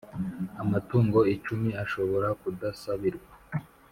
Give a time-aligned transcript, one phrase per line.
[0.61, 3.31] Amatungo icumi ashobora kudasabirwa